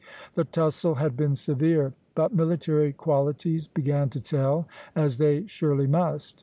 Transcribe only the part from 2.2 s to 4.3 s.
military qualities began to